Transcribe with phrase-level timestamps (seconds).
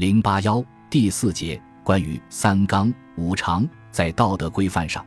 [0.00, 5.04] 零八幺第四节关于三纲五常，在道德规范上，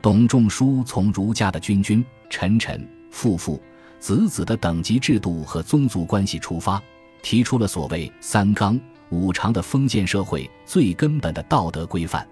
[0.00, 3.60] 董仲舒从儒家的君君、臣臣、父父、
[3.98, 6.80] 子子的等级制度和宗族关系出发，
[7.24, 8.78] 提出了所谓三纲
[9.10, 12.24] 五常的封建社会最根本的道德规范。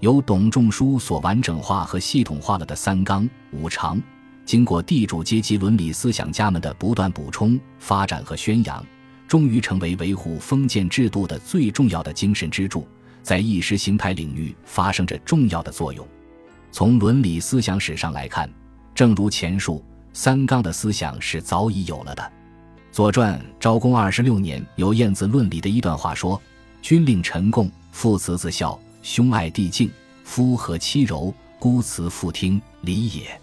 [0.00, 3.98] 由董仲舒所完整化和系统化了的三纲五常，
[4.44, 8.84] 经过地主阶级伦理思想家们的不断补充、发展和宣扬，
[9.28, 12.86] 终于成为维护封建制度的最重要的精神支柱，
[13.22, 16.06] 在意识形态领域发生着重要的作用。
[16.70, 18.50] 从伦理思想史上来看，
[18.94, 22.22] 正如前述，三纲的思想是早已有了的。
[22.92, 26.40] 《左传》昭公二十六年有晏子论礼的一段话说
[26.80, 29.88] ：“君令臣共，父慈子孝。”兄爱弟敬，
[30.24, 33.40] 夫和妻柔，姑慈妇听，礼也。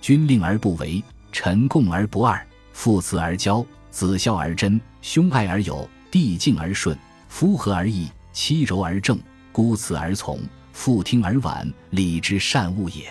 [0.00, 3.64] 君令而不为，臣共而不二，父慈而骄，
[3.96, 6.94] 子孝而真，兄爱而友，弟敬而顺，
[7.30, 9.18] 夫和而义，妻柔而正，
[9.52, 10.38] 姑慈而从，
[10.74, 13.04] 妇听而婉，礼之善物也。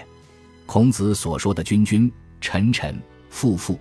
[0.68, 3.02] 孔子所说的君君、臣臣、
[3.32, 3.80] 父父、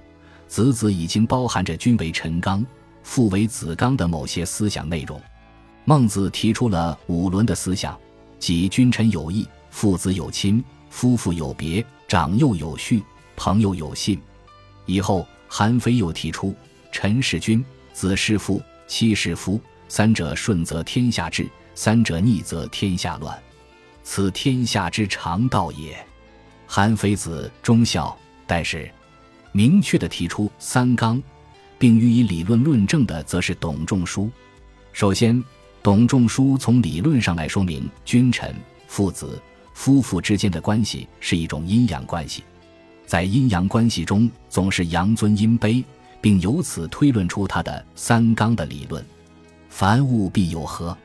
[0.49, 2.65] 子子，已经包含着君为臣纲，
[3.03, 5.21] 父为子纲的某些思想内容。
[5.85, 7.95] 孟子提出了五伦的思想。
[8.39, 13.05] 即君臣有义，父子有亲，夫妇有别，长幼有序，
[13.37, 14.19] 朋友有信。
[14.87, 16.55] 以后韩非又提出：
[16.95, 23.37] 臣是君，子是父，妻是夫，三者顺则天下治，三者逆则天下乱，
[24.05, 25.97] 此天下之常道也。
[26.69, 28.89] 韩非子忠孝，但是
[29.51, 31.21] 明确的提出三纲，
[31.81, 34.31] 并予以理论论证的，则是董仲舒。
[34.93, 35.43] 首先。
[35.83, 38.55] 董仲舒从理论上来说明，君臣、
[38.87, 39.39] 父子、
[39.75, 42.43] 夫妇之间的关系是一种阴阳关系，
[43.05, 45.85] 在阴阳关系中总是阳尊阴卑，
[46.25, 49.05] 并由此推论出他的三纲的理论：
[49.69, 50.97] 凡物必有和，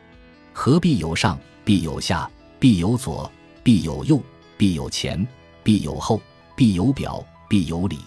[0.54, 3.30] 和必有上，必有下，必有左，
[3.62, 4.24] 必有右，
[4.56, 5.28] 必有前，
[5.62, 6.22] 必有后，
[6.56, 8.00] 必有表，必有里，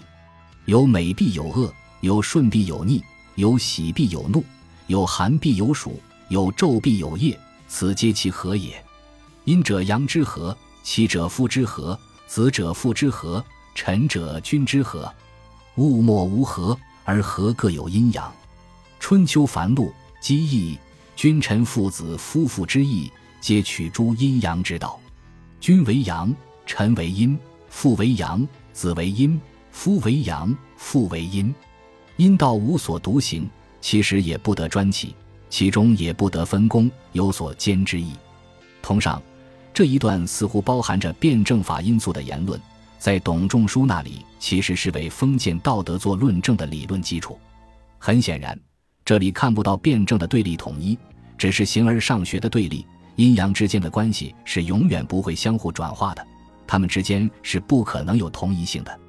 [0.65, 1.71] 有美必有恶，
[2.01, 3.03] 有顺必有逆，
[3.35, 4.43] 有喜必有怒，
[4.87, 6.01] 有寒必有暑。
[6.31, 8.83] 有昼必有夜，此皆其和也。
[9.45, 15.13] 阴者阳之和，妻者夫之和，子者父之和，臣者君之和。
[15.77, 18.33] 物莫无和，而和各有阴阳。
[18.99, 20.79] 春秋繁露，积义，
[21.17, 24.99] 君臣父子夫妇之义，皆取诸阴阳之道。
[25.61, 26.35] 君为阳，
[26.67, 29.41] 臣为阴，父为阳，子为阴，
[29.71, 31.55] 夫为阳，父为阴。
[32.17, 33.49] 阴道无所独行，
[33.81, 35.15] 其实也不得专起。
[35.51, 38.13] 其中也不得分工，有所兼之意。
[38.81, 39.23] 同上，
[39.75, 42.59] 这一段似乎包含着辩证法因素的言论，
[43.03, 47.37] 在董仲舒那里其实是为封建道德做论证的理论基础。
[47.99, 48.57] 很显然，
[49.05, 50.97] 这里看不到辩证的对立统一，
[51.37, 52.87] 只是形而上学的对立。
[53.17, 56.25] 阴阳之间的关系是永远不会相互转化的，
[56.65, 59.01] 它们之间是不可能有同一性的。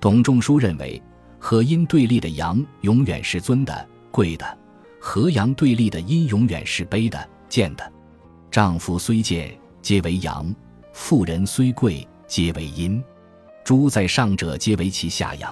[0.00, 1.02] 董仲舒认为，
[1.38, 4.58] 和阴对立的阳永远是尊的、贵的。
[4.98, 7.92] 和阳对立的阴永远是卑的贱的，
[8.50, 10.50] 丈夫虽贱，皆为阳；
[10.94, 13.04] 妇人虽贵，皆为阴。
[13.64, 15.50] 诸在上者，皆为其下阳；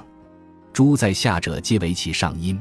[0.71, 2.61] 诸在下者，皆为其上阴。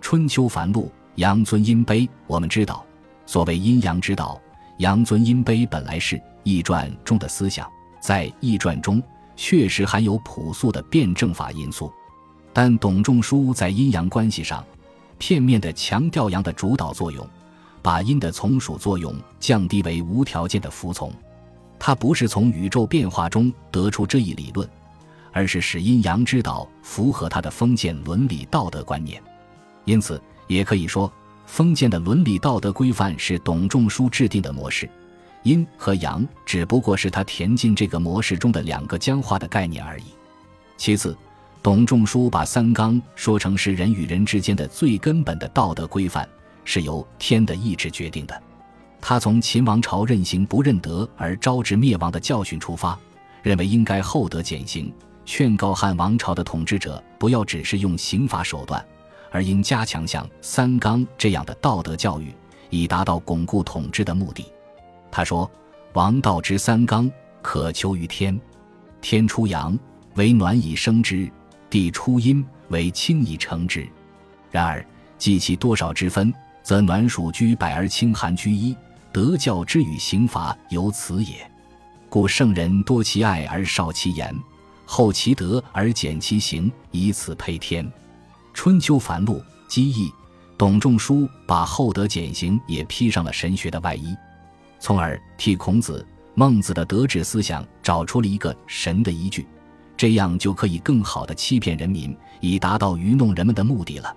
[0.00, 2.08] 春秋繁露，阳尊阴卑。
[2.26, 2.82] 我们知道，
[3.26, 4.40] 所谓阴阳之道，
[4.78, 7.68] 阳尊阴卑本来是《易传》中的思想，
[8.00, 9.02] 在《易传》中
[9.36, 11.92] 确实含有朴素的辩证法因素，
[12.54, 14.64] 但董仲舒在阴阳关系上。
[15.18, 17.28] 片面的强调阳的主导作用，
[17.82, 21.12] 把阴的从属作用降低为无条件的服从。
[21.78, 24.68] 他不是从宇宙变化中得出这一理论，
[25.38, 29.22] 而是使阴阳之道符合他的封建伦理道德观念。
[29.84, 31.08] 因此，也可以说，
[31.46, 34.90] 封建的伦理道德规范是董仲舒制定的模式，
[35.44, 40.06] 阴和阳只不过是他填进这个模式中的两个僵化的概念而已。
[40.76, 41.16] 其次。
[41.60, 46.26] 董仲舒把三纲说成是人与人之间的最根本的道德规范，
[46.64, 48.42] 是由天的意志决定的。
[49.00, 52.98] 他从秦王朝任行不认德而招致灭亡的教训出发，
[53.42, 54.90] 认为应该厚德减刑，
[55.28, 58.82] 劝告汉王朝的统治者不要只是用刑罚手段，
[59.30, 62.34] 而应加强像三纲这样的道德教育，
[62.70, 64.50] 以达到巩固统治的目的。
[65.10, 65.48] 他说
[65.92, 67.10] ：“王道之三纲，
[67.42, 68.40] 可求于天。
[69.02, 69.78] 天出阳，
[70.14, 71.30] 为暖以生之。”
[71.68, 73.86] 地出阴为清以成之，
[74.50, 74.82] 然而
[75.18, 76.32] 计其多少之分，
[76.62, 78.74] 则暖暑居百而清寒居一，
[79.12, 81.34] 德教之与刑罚由此也。
[82.08, 84.34] 故圣人多其爱而少其言，
[84.90, 87.86] 厚其德而减其刑，以此配天。
[88.54, 90.10] 春秋繁露，积义，
[90.56, 94.16] 董仲舒把厚德简行也披上了神学的外衣，
[94.80, 96.04] 从而替孔子、
[96.34, 99.46] 孟子的德治思想找出了一个神的依据，
[99.94, 104.16] 这样就可以更好的欺骗人民，以达到愚弄人们的目的了。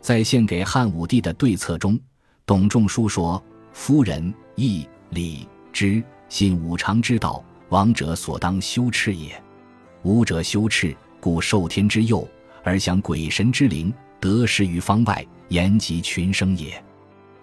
[0.00, 1.98] 在献给汉武帝的对策中，
[2.46, 3.42] 董仲舒说
[3.74, 9.42] ：“夫人义礼智信五常之道，王者所当修饬也。
[10.04, 12.26] 武者修饬，故受天之佑，
[12.62, 16.70] 而享鬼神之灵，得失于方外。”言及群生也，《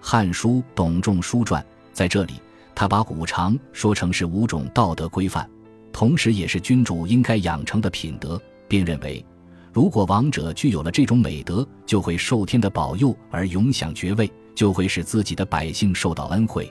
[0.02, 1.62] 汉书·董仲舒传》
[1.94, 2.34] 在这里，
[2.74, 5.48] 他把五常说成是五种道德规范，
[5.94, 9.24] 同时也是君主应该养成的品德，并认为，
[9.72, 16.70] 如果王者具有了这种美德，就会受天的保佑而永享爵位，就会使自己的百姓受到恩惠。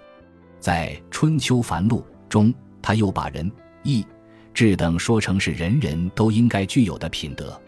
[0.59, 2.53] 在《春秋繁露》中，
[2.83, 3.51] 他又把仁、
[3.85, 4.05] 义、
[4.55, 7.61] 智等说成是人人都应该具有的品德。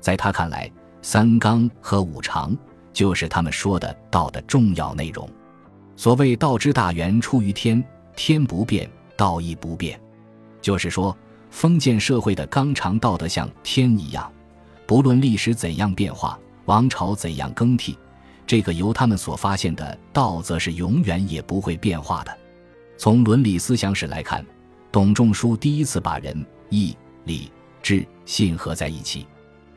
[0.00, 0.70] 在他看来，
[1.02, 2.56] 三纲和五常。
[2.92, 5.30] 就是他们说的道的重要内容。
[5.94, 7.82] 所谓“道之大源出于天，
[8.16, 9.98] 天不变，道亦不变”，
[10.60, 11.16] 就是说，
[11.50, 14.30] 封建社会的纲常道德像天一样，
[14.86, 17.96] 不论历史怎样变化，王朝怎样更替，
[18.44, 22.36] 这个由他们所发现的道，则是永远也不会变化的。
[22.98, 24.44] 从伦理思想史来看，
[24.92, 27.50] 董仲舒第一次把仁、义、礼、
[27.82, 29.26] 智、信合在一起。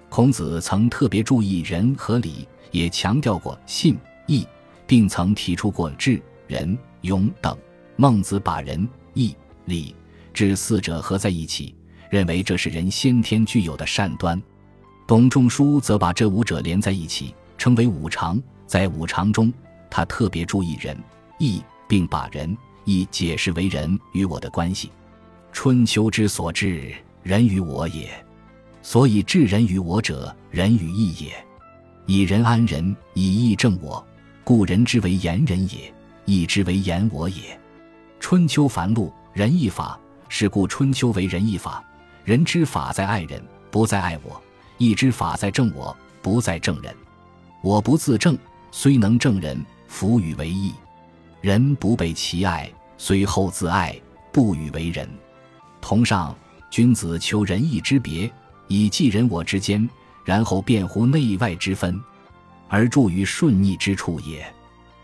[0.10, 2.48] 孔子曾特别注意仁和礼。
[2.74, 3.96] 也强调过信
[4.26, 4.48] 义，
[4.88, 7.56] 并曾提出过智仁勇等。
[7.96, 9.96] 孟子把仁义礼
[10.34, 11.76] 智四者合在一起，
[12.10, 14.42] 认为这是人先天具有的善端。
[15.06, 18.42] 董仲舒则把这五者连在一起，称为五常。
[18.66, 19.54] 在五常中，
[19.88, 20.98] 他特别注意仁
[21.38, 24.90] 义，并把仁义解释为人与我的关系。
[25.54, 26.92] 春秋之所至，
[27.22, 28.10] 人与我也，
[28.82, 31.32] 所以治人与我者，人与义也。
[32.08, 34.06] 以仁安人，以义正我，
[34.44, 35.94] 故人之为言人也，
[36.26, 37.58] 义之为言我也。
[38.20, 39.98] 春秋繁露，仁义法，
[40.28, 41.82] 是故春秋为仁义法。
[42.26, 44.34] 人之法在爱人，不在爱我；
[44.80, 46.94] 义之法在正我，不在正人。
[47.62, 48.36] 我不自正，
[48.72, 50.74] 虽能正人，弗与为义；
[51.42, 53.96] 人不被其爱，虽后自爱，
[54.32, 55.08] 不与为人。
[55.84, 56.34] 同上，
[56.70, 58.32] 君子求仁义之别，
[58.70, 59.88] 以济人我之间。
[60.24, 62.02] 然后辩乎内外之分，
[62.70, 64.42] 而助于顺逆之处也。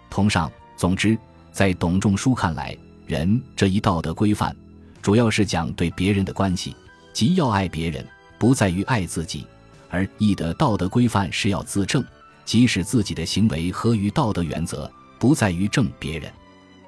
[0.10, 1.18] 同上，总之，
[1.52, 2.74] 在董仲舒看来，
[3.06, 4.56] 仁这一道德规范，
[5.02, 6.74] 主要是讲对别人的关系，
[7.12, 9.46] 即要爱别人，不在于爱自己；
[9.90, 12.02] 而义的道德规范是要自正，
[12.46, 14.90] 即使自己的行为合于道德原则，
[15.20, 16.31] 不在于正别人。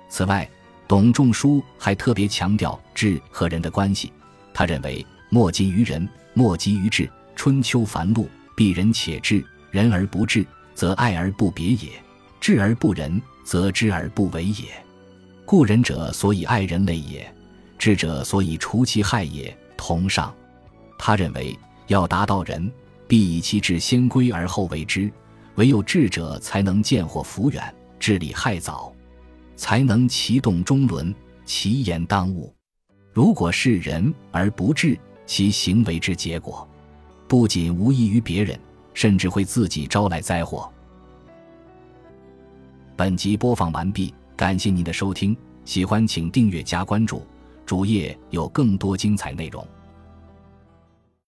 [0.08, 0.50] 此外，
[0.92, 4.12] 董仲舒还特别强调智和人的关系，
[4.54, 7.10] 他认为莫近于人，莫急于智。
[7.34, 8.28] 春秋繁露，
[8.58, 10.46] 必仁且智，仁而不智，
[10.76, 11.92] 则爱而不别也；
[12.42, 14.66] 智而不仁，则知而不为也。
[15.46, 17.22] 故仁者，所以爱人类也；
[17.80, 19.58] 智者，所以除其害也。
[19.78, 20.36] 同上。
[20.98, 21.58] 他认为，
[21.88, 22.70] 要达到仁，
[23.08, 25.10] 必以其智先归而后为之；
[25.56, 28.94] 唯有智者，才能见祸福远，治理害早，
[29.62, 31.14] 才能其动中伦，
[31.46, 32.52] 其言当务。
[33.14, 34.98] 如果是人而不治，
[35.28, 36.68] 其行为之结果。
[37.28, 38.60] 不仅无益于别人，
[38.96, 40.68] 甚至会自己招来灾祸。
[42.96, 47.24] 本集播放完毕，感谢您的收听，喜欢请订阅加关注，
[47.64, 49.64] 主页有更多精彩内容。